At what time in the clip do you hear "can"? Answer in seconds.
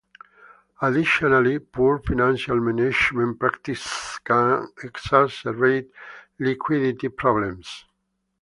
4.25-4.65